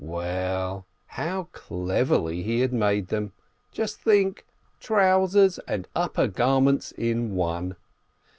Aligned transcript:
How 0.01 0.07
well, 0.07 0.85
how 1.05 1.47
cleverly 1.51 2.41
he 2.41 2.61
had 2.61 2.73
made 2.73 3.09
them! 3.09 3.33
Just 3.71 3.99
think: 4.01 4.47
trousers 4.79 5.59
and 5.67 5.87
upper 5.95 6.25
garment 6.27 6.91
in 6.97 7.35
one! 7.35 7.75